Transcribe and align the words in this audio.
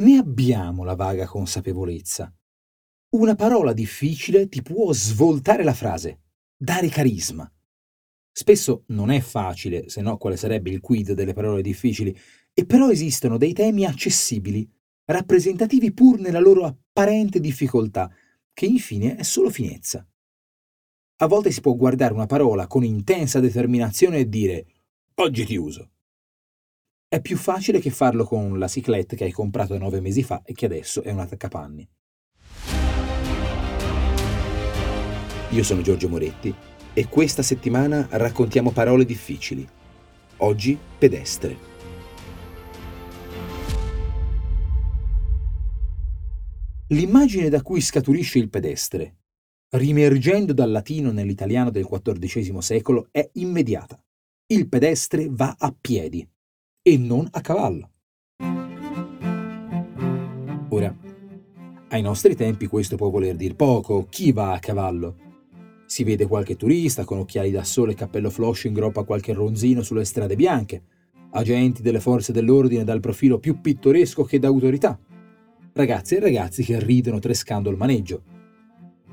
Ne 0.00 0.16
abbiamo 0.16 0.84
la 0.84 0.94
vaga 0.94 1.26
consapevolezza. 1.26 2.32
Una 3.16 3.34
parola 3.34 3.72
difficile 3.72 4.48
ti 4.48 4.62
può 4.62 4.92
svoltare 4.92 5.64
la 5.64 5.74
frase, 5.74 6.20
dare 6.56 6.88
carisma. 6.88 7.50
Spesso 8.30 8.84
non 8.88 9.10
è 9.10 9.18
facile, 9.18 9.88
se 9.88 10.00
no 10.00 10.16
quale 10.16 10.36
sarebbe 10.36 10.70
il 10.70 10.78
quid 10.78 11.14
delle 11.14 11.32
parole 11.32 11.62
difficili, 11.62 12.16
e 12.54 12.64
però 12.64 12.90
esistono 12.90 13.38
dei 13.38 13.52
temi 13.52 13.86
accessibili, 13.86 14.70
rappresentativi 15.04 15.92
pur 15.92 16.20
nella 16.20 16.38
loro 16.38 16.64
apparente 16.64 17.40
difficoltà, 17.40 18.08
che 18.52 18.66
infine 18.66 19.16
è 19.16 19.24
solo 19.24 19.50
finezza. 19.50 20.08
A 21.16 21.26
volte 21.26 21.50
si 21.50 21.60
può 21.60 21.74
guardare 21.74 22.14
una 22.14 22.26
parola 22.26 22.68
con 22.68 22.84
intensa 22.84 23.40
determinazione 23.40 24.18
e 24.18 24.28
dire 24.28 24.66
oggi 25.14 25.44
ti 25.44 25.56
uso. 25.56 25.90
È 27.10 27.22
più 27.22 27.38
facile 27.38 27.80
che 27.80 27.88
farlo 27.88 28.22
con 28.22 28.58
la 28.58 28.68
ciclette 28.68 29.16
che 29.16 29.24
hai 29.24 29.32
comprato 29.32 29.78
nove 29.78 29.98
mesi 30.02 30.22
fa 30.22 30.42
e 30.44 30.52
che 30.52 30.66
adesso 30.66 31.02
è 31.02 31.10
un 31.10 31.20
attaccapanni. 31.20 31.88
Io 35.48 35.62
sono 35.62 35.80
Giorgio 35.80 36.10
Moretti 36.10 36.54
e 36.92 37.08
questa 37.08 37.42
settimana 37.42 38.06
raccontiamo 38.10 38.72
parole 38.72 39.06
difficili. 39.06 39.66
Oggi 40.38 40.78
pedestre. 40.98 41.56
L'immagine 46.88 47.48
da 47.48 47.62
cui 47.62 47.80
scaturisce 47.80 48.38
il 48.38 48.50
pedestre, 48.50 49.16
rimergendo 49.76 50.52
dal 50.52 50.70
latino 50.70 51.10
nell'italiano 51.10 51.70
del 51.70 51.86
XIV 51.86 52.58
secolo, 52.58 53.08
è 53.10 53.26
immediata. 53.34 53.98
Il 54.48 54.68
pedestre 54.68 55.28
va 55.30 55.56
a 55.58 55.74
piedi 55.78 56.28
e 56.88 56.96
non 56.96 57.28
a 57.32 57.42
cavallo. 57.42 57.90
Ora, 60.70 60.96
ai 61.88 62.00
nostri 62.00 62.34
tempi 62.34 62.66
questo 62.66 62.96
può 62.96 63.10
voler 63.10 63.36
dire 63.36 63.54
poco. 63.54 64.06
Chi 64.08 64.32
va 64.32 64.52
a 64.52 64.58
cavallo? 64.58 65.16
Si 65.84 66.02
vede 66.02 66.26
qualche 66.26 66.56
turista 66.56 67.04
con 67.04 67.18
occhiali 67.18 67.50
da 67.50 67.62
sole 67.62 67.92
e 67.92 67.94
cappello 67.94 68.30
flosh 68.30 68.64
in 68.64 68.72
groppa 68.72 69.02
qualche 69.02 69.34
ronzino 69.34 69.82
sulle 69.82 70.06
strade 70.06 70.34
bianche, 70.34 70.82
agenti 71.32 71.82
delle 71.82 72.00
forze 72.00 72.32
dell'ordine 72.32 72.84
dal 72.84 73.00
profilo 73.00 73.38
più 73.38 73.60
pittoresco 73.60 74.24
che 74.24 74.38
d'autorità, 74.38 74.98
ragazze 75.74 76.16
e 76.16 76.20
ragazzi 76.20 76.62
che 76.62 76.82
ridono 76.82 77.18
trescando 77.18 77.68
il 77.68 77.76
maneggio. 77.76 78.22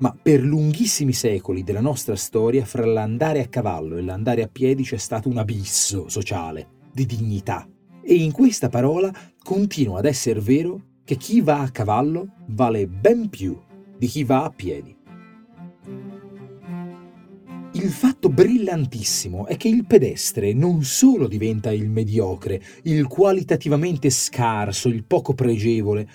Ma 0.00 0.14
per 0.20 0.42
lunghissimi 0.42 1.14
secoli 1.14 1.62
della 1.62 1.80
nostra 1.80 2.16
storia, 2.16 2.66
fra 2.66 2.84
l'andare 2.84 3.40
a 3.40 3.46
cavallo 3.46 3.96
e 3.96 4.02
l'andare 4.02 4.42
a 4.42 4.48
piedi 4.48 4.82
c'è 4.82 4.98
stato 4.98 5.30
un 5.30 5.38
abisso 5.38 6.08
sociale, 6.10 6.80
di 6.92 7.06
dignità. 7.06 7.68
E 8.04 8.14
in 8.14 8.32
questa 8.32 8.68
parola 8.68 9.12
continua 9.42 9.98
ad 9.98 10.04
essere 10.04 10.40
vero 10.40 10.90
che 11.04 11.16
chi 11.16 11.40
va 11.40 11.60
a 11.60 11.70
cavallo 11.70 12.34
vale 12.48 12.86
ben 12.86 13.28
più 13.28 13.58
di 13.96 14.06
chi 14.06 14.24
va 14.24 14.44
a 14.44 14.50
piedi. 14.50 14.96
Il 17.74 17.88
fatto 17.88 18.28
brillantissimo 18.28 19.46
è 19.46 19.56
che 19.56 19.68
il 19.68 19.86
pedestre 19.86 20.52
non 20.52 20.84
solo 20.84 21.26
diventa 21.26 21.72
il 21.72 21.88
mediocre, 21.88 22.62
il 22.82 23.06
qualitativamente 23.06 24.10
scarso, 24.10 24.88
il 24.88 25.04
poco 25.04 25.32
pregevole, 25.32 26.06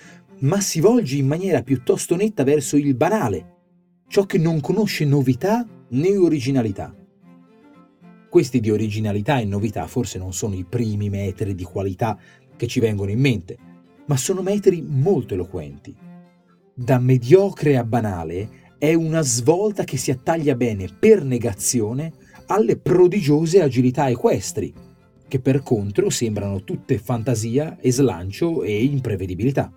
ma 0.42 0.61
si 0.61 0.80
volge 0.80 1.17
in 1.17 1.25
maniera 1.25 1.64
piuttosto 1.64 2.16
netta 2.16 2.44
verso 2.44 2.78
il 2.78 2.94
banale, 2.95 3.55
ciò 4.08 4.25
che 4.25 4.38
non 4.38 4.59
conosce 4.59 5.03
novità 5.03 5.67
né 5.89 6.16
originalità. 6.16 6.94
Questi 8.30 8.59
di 8.59 8.70
originalità 8.70 9.39
e 9.39 9.45
novità 9.45 9.88
forse 9.88 10.17
non 10.17 10.33
sono 10.33 10.56
i 10.56 10.66
primi 10.66 11.09
metri 11.09 11.56
di 11.56 11.64
qualità 11.64 12.17
che 12.56 12.67
ci 12.67 12.80
vengono 12.80 13.11
in 13.11 13.20
mente, 13.20 13.58
ma 14.06 14.17
sono 14.17 14.42
metri 14.42 14.81
molto 14.81 15.33
eloquenti. 15.33 15.95
Da 16.73 17.00
mediocre 17.00 17.78
a 17.78 17.83
banale 17.83 18.66
è 18.78 18.94
una 18.94 19.22
svolta 19.22 19.83
che 19.83 19.98
si 19.98 20.11
attaglia 20.11 20.55
bene 20.55 20.88
per 20.88 21.23
negazione 21.23 22.14
alle 22.48 22.77
prodigiose 22.77 23.61
agilità 23.61 24.10
equestri, 24.10 24.73
che 25.27 25.39
per 25.39 25.64
contro 25.64 26.10
sembrano 26.10 26.64
tutte 26.64 26.98
fantasia 26.98 27.77
e 27.80 27.92
slancio 27.92 28.64
e 28.64 28.83
imprevedibilità. 28.83 29.71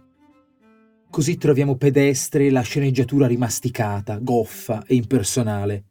Così 1.09 1.37
troviamo 1.39 1.77
pedestre 1.77 2.51
la 2.51 2.61
sceneggiatura 2.61 3.27
rimasticata, 3.27 4.19
goffa 4.19 4.85
e 4.87 4.95
impersonale. 4.95 5.90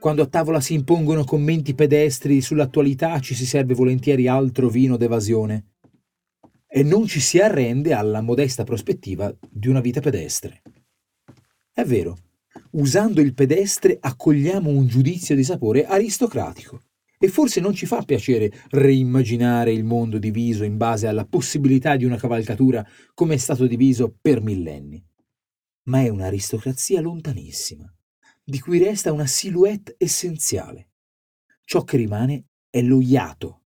Quando 0.00 0.22
a 0.22 0.26
tavola 0.26 0.62
si 0.62 0.72
impongono 0.72 1.24
commenti 1.24 1.74
pedestri 1.74 2.40
sull'attualità 2.40 3.20
ci 3.20 3.34
si 3.34 3.44
serve 3.44 3.74
volentieri 3.74 4.28
altro 4.28 4.70
vino 4.70 4.96
d'evasione 4.96 5.72
e 6.66 6.82
non 6.82 7.06
ci 7.06 7.20
si 7.20 7.38
arrende 7.38 7.92
alla 7.92 8.22
modesta 8.22 8.64
prospettiva 8.64 9.30
di 9.50 9.68
una 9.68 9.80
vita 9.80 10.00
pedestre. 10.00 10.62
È 11.70 11.84
vero, 11.84 12.16
usando 12.70 13.20
il 13.20 13.34
pedestre 13.34 13.98
accogliamo 14.00 14.70
un 14.70 14.86
giudizio 14.86 15.34
di 15.34 15.44
sapore 15.44 15.84
aristocratico. 15.84 16.80
E 17.18 17.28
forse 17.28 17.60
non 17.60 17.74
ci 17.74 17.84
fa 17.84 18.00
piacere 18.00 18.50
reimmaginare 18.70 19.70
il 19.70 19.84
mondo 19.84 20.16
diviso 20.16 20.64
in 20.64 20.78
base 20.78 21.08
alla 21.08 21.26
possibilità 21.26 21.96
di 21.96 22.06
una 22.06 22.16
cavalcatura 22.16 22.82
come 23.12 23.34
è 23.34 23.36
stato 23.36 23.66
diviso 23.66 24.16
per 24.18 24.40
millenni. 24.40 25.04
Ma 25.88 26.00
è 26.00 26.08
un'aristocrazia 26.08 27.02
lontanissima, 27.02 27.94
di 28.50 28.60
cui 28.60 28.78
resta 28.78 29.12
una 29.12 29.26
silhouette 29.26 29.94
essenziale. 29.96 30.90
Ciò 31.64 31.84
che 31.84 31.96
rimane 31.96 32.48
è 32.68 32.82
lo 32.82 33.00
iato 33.00 33.60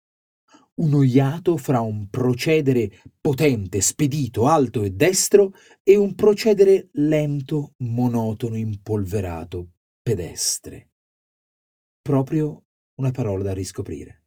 uno 0.75 1.03
iato 1.03 1.57
fra 1.57 1.81
un 1.81 2.09
procedere 2.09 2.91
potente, 3.21 3.81
spedito, 3.81 4.47
alto 4.47 4.83
e 4.83 4.91
destro 4.91 5.53
e 5.83 5.97
un 5.97 6.15
procedere 6.15 6.89
lento, 6.93 7.75
monotono, 7.79 8.57
impolverato, 8.57 9.73
pedestre. 10.03 10.91
Proprio 12.01 12.65
una 12.97 13.11
parola 13.11 13.43
da 13.43 13.53
riscoprire. 13.53 14.25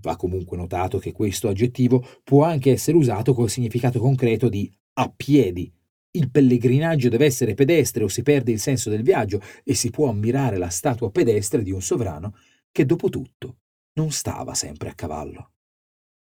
Va 0.00 0.16
comunque 0.16 0.56
notato 0.56 0.98
che 0.98 1.12
questo 1.12 1.48
aggettivo 1.48 2.04
può 2.22 2.44
anche 2.44 2.72
essere 2.72 2.96
usato 2.96 3.32
col 3.32 3.48
significato 3.48 3.98
concreto 3.98 4.48
di 4.48 4.70
a 4.94 5.10
piedi. 5.10 5.72
Il 6.16 6.30
pellegrinaggio 6.30 7.08
deve 7.08 7.26
essere 7.26 7.54
pedestre 7.54 8.04
o 8.04 8.08
si 8.08 8.22
perde 8.22 8.52
il 8.52 8.60
senso 8.60 8.88
del 8.88 9.02
viaggio 9.02 9.40
e 9.64 9.74
si 9.74 9.90
può 9.90 10.08
ammirare 10.08 10.58
la 10.58 10.68
statua 10.68 11.10
pedestre 11.10 11.62
di 11.64 11.72
un 11.72 11.82
sovrano 11.82 12.36
che 12.70 12.86
dopo 12.86 13.08
tutto 13.08 13.56
non 13.94 14.12
stava 14.12 14.54
sempre 14.54 14.90
a 14.90 14.94
cavallo. 14.94 15.53